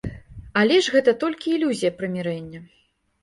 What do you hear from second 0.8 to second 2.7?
ж гэта толькі ілюзія прымірэння.